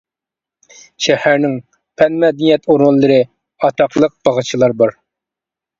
[1.07, 1.53] شەھەرنىڭ
[2.01, 3.21] پەن-مەدەنىيەت ئورۇنلىرى،
[3.67, 4.99] ئاتاقلىق باغچىلار بار.